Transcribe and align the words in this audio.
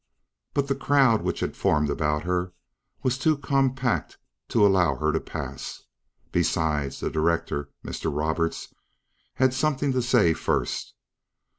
But 0.55 0.67
the 0.67 0.73
crowd 0.73 1.21
which 1.21 1.41
had 1.41 1.55
formed 1.55 1.91
about 1.91 2.23
her 2.23 2.53
was 3.03 3.19
too 3.19 3.37
compact 3.37 4.17
to 4.47 4.65
allow 4.65 4.95
her 4.95 5.11
to 5.11 5.19
pass. 5.19 5.83
Besides, 6.31 7.01
the 7.01 7.11
director, 7.11 7.69
Mr. 7.85 8.09
Roberts, 8.11 8.73
had 9.35 9.53
something 9.53 9.91
to 9.91 10.01
say 10.01 10.33
first. 10.33 10.95